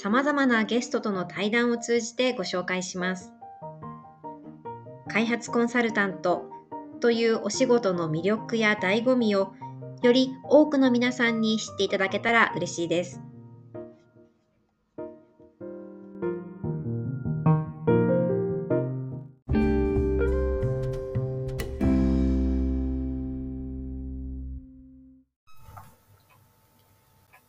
[0.00, 3.32] 様々なゲストとの対談を通じてご紹介します。
[5.08, 6.44] 開発コンサルタント
[7.00, 9.54] というお仕事の魅力や醍醐味を
[10.02, 13.20] より多くの皆さんに知っていただけたら嬉しいです。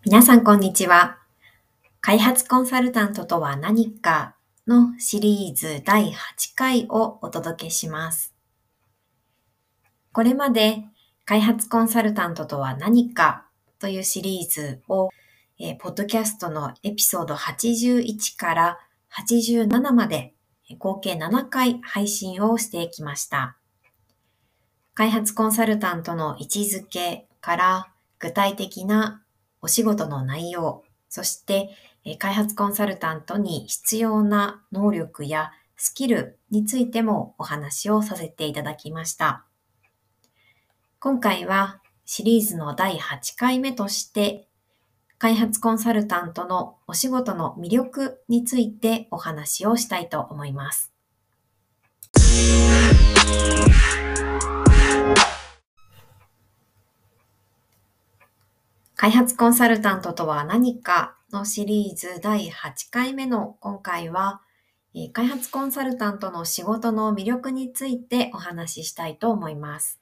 [0.04, 1.19] 皆さんこんにちは。
[2.10, 6.16] 開発コンサルタントとは何かのシリーズ第8
[6.56, 8.34] 回をお届けします。
[10.12, 10.86] これまで
[11.26, 13.46] 開発コンサルタントとは何か
[13.78, 15.12] というシリーズを、
[15.60, 18.80] えー、ポッドキャストのエピソード81から
[19.16, 20.34] 87まで
[20.80, 23.56] 合計7回配信をしてきました。
[24.96, 29.22] 開発コンサルタントの位置づけから具体的な
[29.62, 31.70] お仕事の内容、そして
[32.20, 39.46] 開発コンサルタントに必要な能力やスキルについてもお話をさせていただきました。
[41.00, 44.48] 今回はシリーズの第8回目として
[45.18, 50.92] 開発コンサルタントのお仕事の魅力についてお話をしたいと思います。
[58.96, 64.42] 開発コンサルタントとは何かのシリーズ第8回目の今回は、
[65.14, 70.00] 開発コンサルタントの仕事の魅力についてお話ししたいと思います。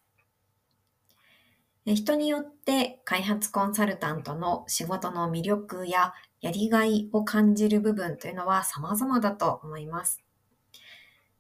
[1.85, 10.23] 人によって開発コンサルタントの仕事の魅力ややりがいを感じる部分というのは様々だと思います。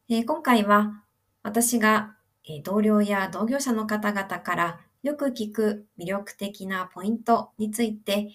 [0.09, 1.03] 今回は
[1.43, 2.15] 私が
[2.63, 8.29] 同僚や同業者の方々からよく聞く魅力的なポイントについて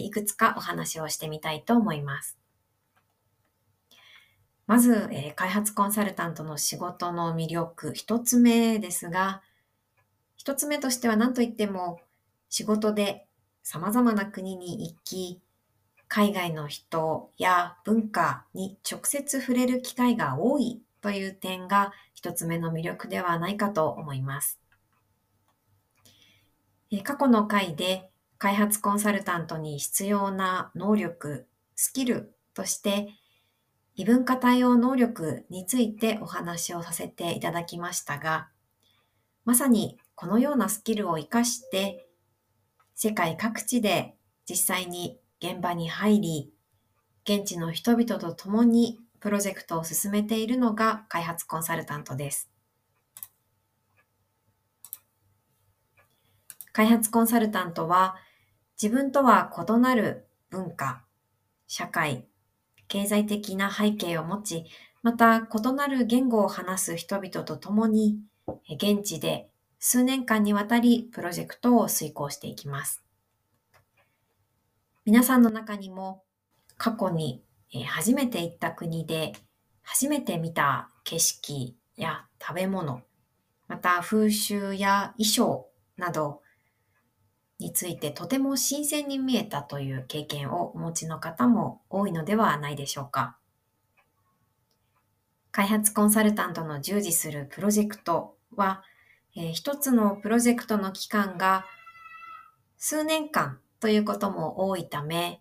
[0.00, 2.38] いくつかお話をしてみたいと思います。
[4.66, 9.42] まず、え開発コンサルタントの仕事の魅力、一つ目ですが、
[10.36, 12.00] 一つ目としては何と言っても、
[12.48, 13.26] 仕事で
[13.62, 15.40] 様々な国に行き、
[16.08, 24.60] 海外の人や文化に直接触れる機会が多いという点が一つ目の魅力ではないかと思います。
[27.04, 33.08] 過去の回で開発コンサルタントに必要な能力、スキルとして、
[33.94, 38.48] 異文化対応能力についてお話をさせていただきましたが、
[39.44, 42.06] まさにこのようなスキルを活かして、
[42.94, 44.16] 世界各地で
[44.48, 46.52] 実際に現場に入り、
[47.24, 52.50] 現地の人々と共にプロジェクトを進めているのが開発コンサルタントです。
[56.76, 58.16] 開発コンサルタントは
[58.80, 61.06] 自分とは異なる文化、
[61.66, 62.26] 社会、
[62.86, 64.66] 経済的な背景を持ち、
[65.02, 68.18] また異なる言語を話す人々と共に、
[68.68, 69.48] 現地で
[69.78, 73.02] 数年間にわたりプロジェクトを遂行していきます。
[75.06, 76.24] 皆さんの中にも
[76.76, 77.42] 過去に
[77.86, 79.32] 初めて行った国で
[79.80, 83.00] 初めて見た景色や食べ物、
[83.66, 86.42] また風習や衣装など
[87.58, 93.36] についてとても新鮮に見えたという経験をお持ちの方も多いのではないでしょうか。
[95.52, 98.82] 開発コンサルタントの従事するプロジェクトは、
[99.34, 101.64] えー、一つのプロジェクトの期間が
[102.76, 105.40] 数年間ということも多いため、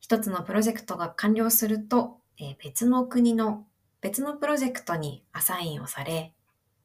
[0.00, 3.64] 一つのプロジェクトが完了すると、えー、別の国の
[4.02, 6.34] 別のプロジェクトにアサインをされ、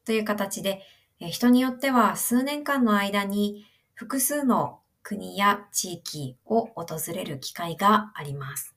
[0.06, 0.80] という形で、
[1.20, 8.74] えー、人によっては数年間の間に複数の国や地域を訪れる機会があります。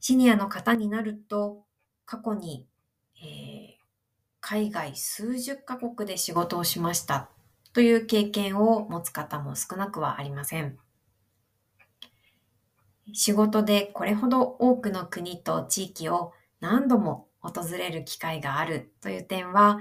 [0.00, 1.64] シニアの方になると、
[2.04, 2.66] 過去に、
[3.22, 3.78] えー、
[4.40, 7.28] 海外数十カ国で仕事をしました
[7.72, 10.78] という経験を持つ方も少なくはありません。
[13.12, 19.78] 仕事でこれほど多くの国と地域を何度も訪れる機会があるという点は、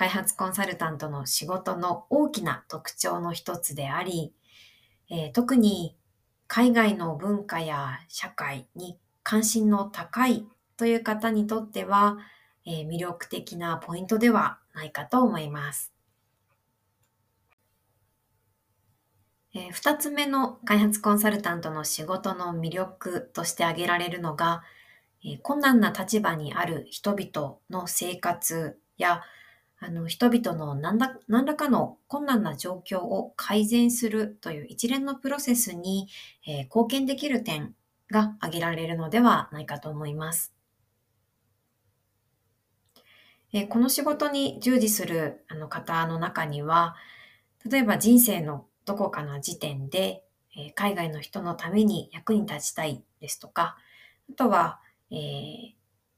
[0.00, 4.32] 開発コンサルタントの仕事の大きな特徴の一つであり、
[5.10, 5.94] えー、特に
[6.46, 10.46] 海外の文化や社会に関心の高い
[10.78, 12.16] という方にとっては、
[12.64, 15.92] えー、魅力的なポイントではないかと思います。
[19.52, 24.62] えー、二つ目の開発コンサルタントの仕事の魅力として挙げられるのが、
[25.22, 29.20] えー、困難な立場にある人々の生活や、
[29.82, 36.06] あの、人々の何ら何らかの困難な状況を改善するという一連のプロセスに、
[36.46, 37.74] えー、貢献できる点
[38.10, 40.52] が挙げられるのではないかと思います。
[43.54, 46.94] えー、この仕事に従事するあの方の中には、
[47.64, 50.22] 例えば人生のどこかの時点で、
[50.56, 53.78] え海外の人のために役に立ちたいですとか、
[54.30, 54.80] あとは、
[55.10, 55.72] えー、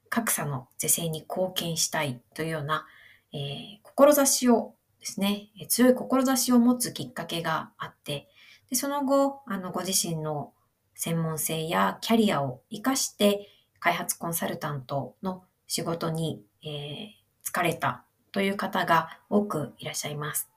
[0.08, 2.87] 格差の是正に貢献したいというような、
[3.32, 8.29] えー、志をですね、強い志を持つきっかけがあって、
[8.70, 10.52] でその後、あの、ご自身の
[10.94, 13.49] 専門性やキャリアを活かして、
[13.81, 17.08] 開発コンサルタントの仕事に、えー、
[17.44, 20.49] 疲れたという方が多くいらっしゃいます。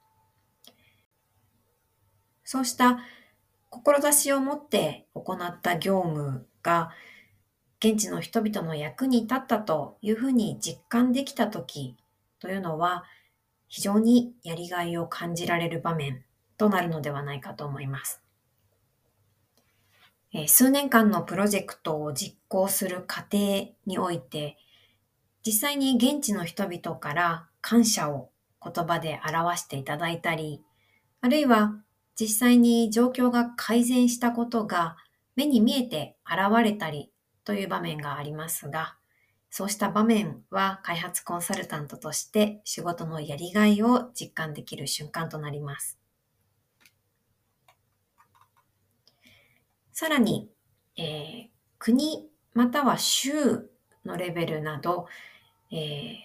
[2.43, 2.99] そうした
[3.71, 6.91] 志を持って行った業務が
[7.79, 11.97] 現地の人々の役に立ったというふうに実感できたとき
[12.45, 13.05] というのは
[13.67, 16.23] 非常にやりがいを感じられる場面
[16.57, 18.21] となるのではないかと思います。
[20.47, 24.57] 数年間のプロジェクトを実行する過程において
[25.43, 28.29] 実際に現地の人々から感謝を
[28.63, 30.61] 言葉で表していただいたり、
[31.21, 31.73] あるいは
[32.19, 34.97] 実際に状況が改善したことが
[35.35, 37.11] 目に見えて現れたり
[37.43, 38.97] という場面がありますが、
[39.57, 45.97] そうした場面は開発コンサルタントとして仕事のやりがいを実感できる瞬間となります。
[49.93, 50.49] さらに、
[50.97, 51.47] えー、
[51.79, 53.69] 国または州
[54.03, 55.07] のレベルなど、
[55.71, 56.17] えー、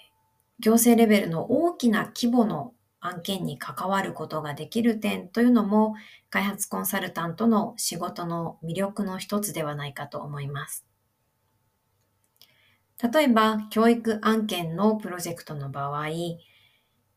[0.58, 5.94] 行政レベルの大きな規模の案件に関わることができる点というのも
[6.30, 10.89] 開発コンサルタントの仕事の魅力の一つではないかと思います。
[13.02, 16.08] 例えば、教育案件のプロジェクトの場合、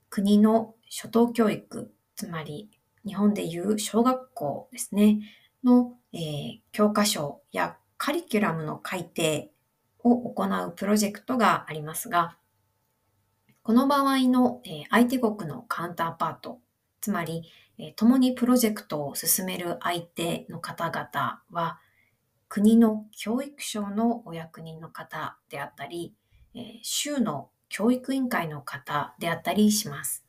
[0.10, 2.70] 国の初等教育、つまり
[3.06, 5.20] 日本でいう小学校ですね、
[5.64, 9.52] の、えー、教科書やカリキュラムの改定
[10.00, 12.38] を行うプロジェクトがありますが、
[13.62, 16.60] この場合の、え相手国のカウンターパート、
[17.00, 17.44] つまり、
[17.78, 21.80] え共にプロジェクトを進める相手の方々は、
[22.54, 26.14] 国の教育省のお役人の方であったり、
[26.54, 30.24] え州の教育委員会の方であったりします。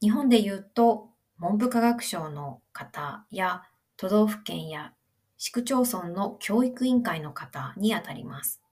[0.00, 1.08] 日本で言うと、
[1.38, 3.64] 文部科学省の方や
[3.96, 4.92] 都道府県や
[5.38, 8.62] 市区町村の教育委員会の方にあたります。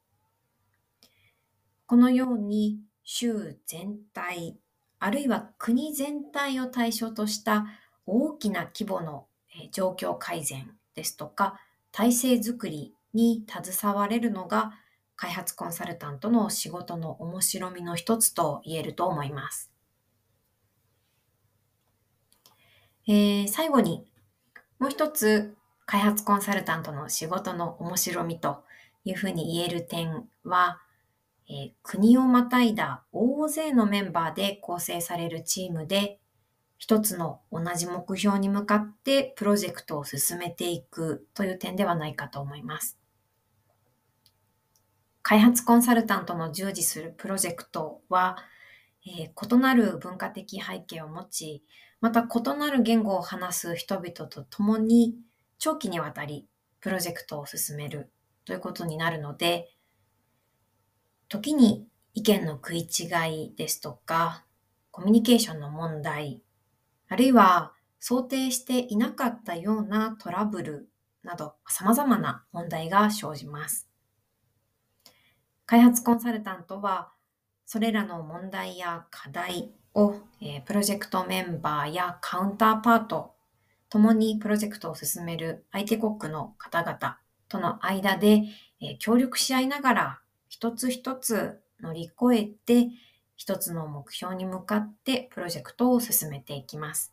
[1.87, 4.57] このように州全体、
[5.00, 7.66] あるいは国全体を対象とした
[8.07, 9.26] 大きな規模の
[9.73, 11.59] 状況改善ですとか
[11.92, 14.72] 体制づくりに携われるのが
[15.14, 19.70] 開発コンサルタントの仕事の面白みの一つと言えると思います。
[23.06, 24.06] えー、最後に
[24.78, 25.54] もう一つ
[25.87, 28.64] 開発コンサルタントの仕事の面白みと
[29.04, 30.80] いうふうに言える点は、
[31.49, 36.20] えー、国をまたいだ大勢のメンバーで構成されるチームで、
[36.83, 42.99] 一つの同じ目標に向かってプロジェクトを進めていくという点ではないかと思います。
[45.23, 48.37] 開発コンサルタントの従事するプロジェクトは、
[49.07, 51.62] えー、異なる文化的背景を持ち、
[52.01, 55.15] また異なる言語を話す人々と共に
[55.61, 56.49] 長期にわたり
[56.81, 58.11] プロジェクトを進める
[58.45, 59.69] ということになるので、
[61.29, 64.45] 時に意見の食い違いですとか、
[64.91, 66.43] コミュニケーションの問題、
[67.12, 70.88] あるいは想定していなかったようなトラブル
[71.23, 73.87] など様々な問題が生じます。
[75.66, 77.12] 開発コンサルタントは、
[77.66, 83.35] それらの問題や課題を、え、プロジェクトメンバーやカウンターパート、
[83.90, 87.19] 共にプロジェクトを進める相手国の方々
[87.50, 88.45] との間で、
[88.81, 92.88] え協力し合いながら一つ一つ乗り越えて
[93.42, 97.12] 一つの目標に向かってプロジェクトを進めていきます。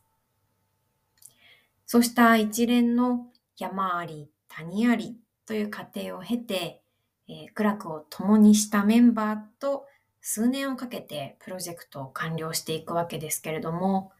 [1.86, 3.26] そうした一連の
[3.58, 6.82] 山あり谷ありという過程を経て、
[7.26, 9.86] えー、苦楽を共にしたメンバーと
[10.20, 14.12] 数年をかけてプロジェクトを完了していくわけですけれども、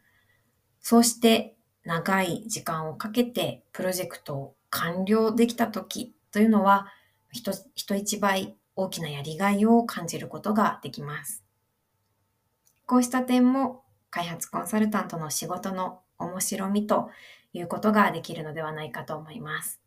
[0.81, 6.89] そうして長い時間をかけてプロジェクトを完了できた時というのは
[7.31, 11.45] 人人一倍大きなやりがいを感じることができます。
[12.91, 17.09] こうした点も開発コンサルタントの仕事の面白みと
[17.53, 19.81] いうことができるのではないかと思います。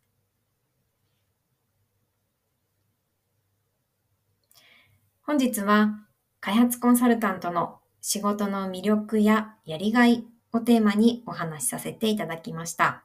[5.20, 6.00] 本日は
[6.40, 13.04] 開発コンサルタントの仕事の魅力ややりがいをテーマにお話しさせていただきました。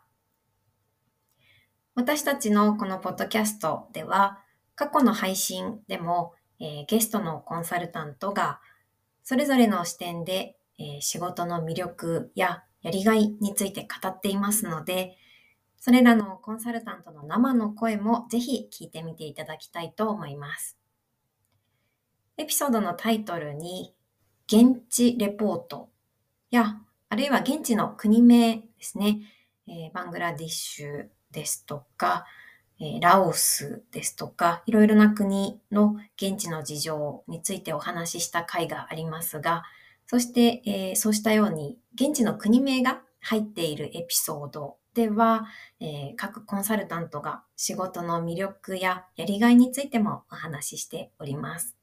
[1.93, 4.39] 私たちのこのポッドキャストでは
[4.75, 8.61] 過去の配信でも、えー、ゲストのコンサルタントが
[9.29, 15.17] それぞれの視点で、え、仕事の魅力ややりがいについて語っていますので、
[15.77, 20.79] それらのコンサルタントの生の声もぜひ聞いてみていただきたいと思います。
[22.37, 23.93] エピソードのタイトルに、
[24.47, 25.91] 現地レポート
[26.49, 29.19] や、あるいは現地の国名ですね、
[29.67, 32.25] えー、バングラディッシュですとか、
[32.79, 39.63] え、ラオスですとか、いろいろな国の現地の事情についてお話しした回がありますが、
[40.07, 45.45] そして、え、そうしたように、現地の国名が入っているエピソードでは、
[45.79, 51.75] え、各コンサルタントが仕事の魅力ややりがいについてもお話ししております。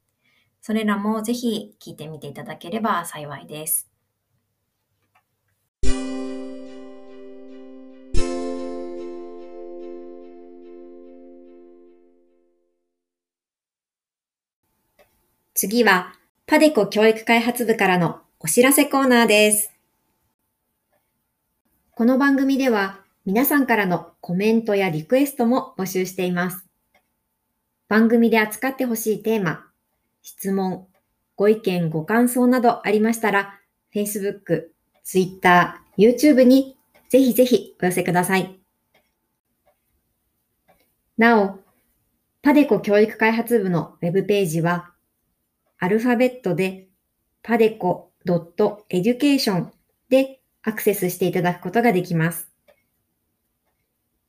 [0.61, 3.96] それらもぜひ聞いてみていただければ幸いです。
[15.59, 16.13] 次は、
[16.47, 19.73] パデコ教育開発部からのお知らせコーナーです。
[21.93, 26.67] この番組では皆さんからのコメントやリクエストも募集しています。
[27.89, 29.65] 番組で扱ってほしいテーマ、
[30.21, 30.89] 質問、
[31.37, 33.59] ご意見、ご感想などありましたら、
[33.95, 34.67] Facebook、
[35.05, 36.77] Twitter、YouTube に
[37.09, 38.61] ぜひぜひお寄せください。
[41.17, 41.61] なお、
[42.43, 44.93] パデコ教育開発部のウェブページは、
[45.79, 46.89] アルファベットで
[47.43, 49.67] padeco.education
[50.09, 52.49] でアクセスしていただくことができます。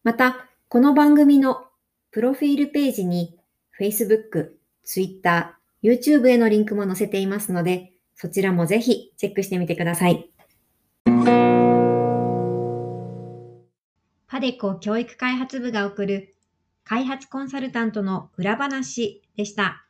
[0.04, 1.66] また、この番組の
[2.12, 3.38] プロフィールページに
[3.80, 4.52] Facebook、
[4.84, 10.30] Twitter、YouTube へのリンクも載せていますので、そちらもぜひチェックしてみてください。
[14.28, 16.36] パデコ教育開発部が送る
[16.84, 19.87] 開発コンサルタントの裏話でした。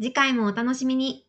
[0.00, 1.25] 次回もお楽しみに。